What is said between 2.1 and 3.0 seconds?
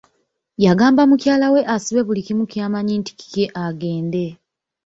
kimu ky'amanyi